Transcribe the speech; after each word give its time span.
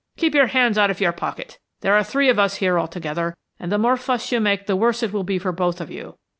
"Keep 0.17 0.33
your 0.33 0.47
hands 0.47 0.79
out 0.79 0.89
of 0.89 0.99
your 0.99 1.11
pocket 1.11 1.59
there 1.81 1.93
are 1.93 2.03
three 2.03 2.27
of 2.27 2.39
us 2.39 2.55
here 2.55 2.79
altogether, 2.79 3.37
and 3.59 3.71
the 3.71 3.77
more 3.77 3.97
fuss 3.97 4.31
you 4.31 4.39
make 4.39 4.65
the 4.65 4.75
worse 4.75 5.03
it 5.03 5.13
will 5.13 5.21
be 5.23 5.37
for 5.37 5.51
both 5.51 5.79
of 5.79 5.91
you. 5.91 6.17